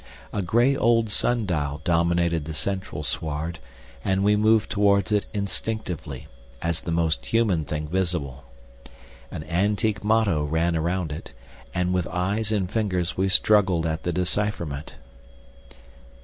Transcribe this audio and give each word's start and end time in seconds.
A 0.33 0.41
grey 0.41 0.75
old 0.75 1.11
sun 1.11 1.45
dial 1.45 1.79
dominated 1.83 2.45
the 2.45 2.55
central 2.55 3.03
sward, 3.03 3.59
and 4.03 4.23
we 4.23 4.35
moved 4.35 4.71
towards 4.71 5.11
it 5.11 5.27
instinctively, 5.31 6.25
as 6.59 6.81
the 6.81 6.91
most 6.91 7.27
human 7.27 7.65
thing 7.65 7.87
visible. 7.87 8.43
An 9.29 9.43
antique 9.43 10.03
motto 10.03 10.43
ran 10.43 10.75
round 10.79 11.11
it, 11.11 11.33
and 11.71 11.93
with 11.93 12.07
eyes 12.07 12.51
and 12.51 12.67
fingers 12.71 13.15
we 13.15 13.29
struggled 13.29 13.85
at 13.85 14.01
the 14.01 14.11
decipherment. 14.11 14.95